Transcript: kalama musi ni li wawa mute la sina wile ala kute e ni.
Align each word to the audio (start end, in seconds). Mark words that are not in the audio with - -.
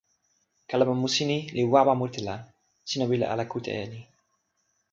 kalama 0.67 0.93
musi 1.01 1.23
ni 1.29 1.37
li 1.55 1.63
wawa 1.73 1.93
mute 1.99 2.21
la 2.27 2.35
sina 2.89 3.05
wile 3.09 3.25
ala 3.33 3.43
kute 3.51 3.71
e 3.81 3.85
ni. 3.91 3.99